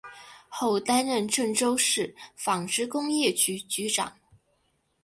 [0.49, 4.17] 后担任郑州市纺织工业局局长。